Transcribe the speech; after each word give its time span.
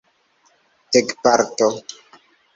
tagparto 0.91 1.69